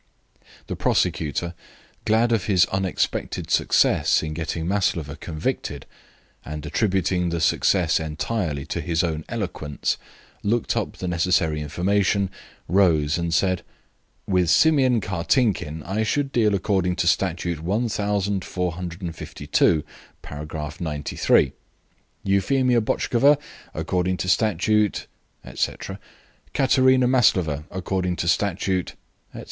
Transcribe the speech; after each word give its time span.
The 0.65 0.75
prosecutor, 0.75 1.53
glad 2.05 2.31
of 2.31 2.45
his 2.45 2.65
unexpected 2.71 3.51
success 3.51 4.23
in 4.23 4.33
getting 4.33 4.67
Maslova 4.67 5.15
convicted, 5.15 5.85
and 6.43 6.65
attributing 6.65 7.29
the 7.29 7.39
success 7.39 7.99
entirely 7.99 8.65
to 8.65 8.81
his 8.81 9.03
own 9.03 9.23
eloquence, 9.29 9.97
looked 10.41 10.75
up 10.75 10.97
the 10.97 11.07
necessary 11.07 11.61
information, 11.61 12.31
rose 12.67 13.19
and 13.19 13.31
said: 13.31 13.61
"With 14.25 14.49
Simeon 14.49 15.01
Kartinkin 15.01 15.83
I 15.85 16.01
should 16.01 16.31
deal 16.31 16.55
according 16.55 16.95
to 16.95 17.05
Statute 17.07 17.59
1,452 17.59 19.83
paragraph 20.23 20.81
93. 20.81 21.53
Euphemia 22.23 22.81
Botchkova 22.81 23.37
according 23.75 24.17
to 24.17 24.27
Statute..., 24.27 25.05
etc. 25.45 25.99
Katerina 26.55 27.05
Maslova 27.07 27.65
according 27.69 28.15
to 28.15 28.27
Statute... 28.27 28.95